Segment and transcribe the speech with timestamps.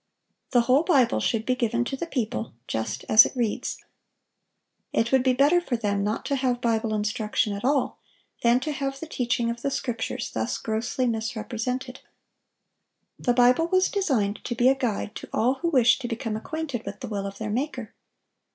[0.49, 3.77] The whole Bible should be given to the people just as it reads.
[4.91, 7.99] It would be better for them not to have Bible instruction at all,
[8.41, 11.99] than to have the teaching of the Scriptures thus grossly misrepresented.
[13.19, 16.83] The Bible was designed to be a guide to all who wish to become acquainted
[16.83, 17.93] with the will of their Maker.